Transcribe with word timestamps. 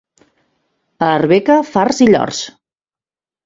A 1.09 1.11
Arbeca, 1.19 1.59
farts 1.75 2.03
i 2.09 2.11
llords. 2.15 2.43